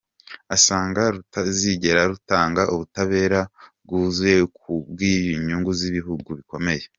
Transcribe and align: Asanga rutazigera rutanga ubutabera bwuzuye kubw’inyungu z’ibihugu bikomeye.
Asanga 0.55 1.01
rutazigera 1.15 2.01
rutanga 2.11 2.61
ubutabera 2.73 3.39
bwuzuye 3.83 4.37
kubw’inyungu 4.57 5.69
z’ibihugu 5.79 6.29
bikomeye. 6.39 6.83